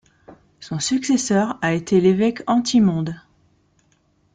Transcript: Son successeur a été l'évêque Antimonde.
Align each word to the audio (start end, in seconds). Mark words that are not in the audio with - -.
Son 0.59 0.79
successeur 0.79 1.59
a 1.61 1.73
été 1.75 2.01
l'évêque 2.01 2.41
Antimonde. 2.47 3.21